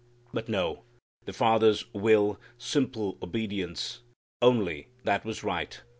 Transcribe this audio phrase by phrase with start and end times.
[0.33, 0.81] But no
[1.25, 3.99] the Father's will simple obedience
[4.41, 5.79] only that was right.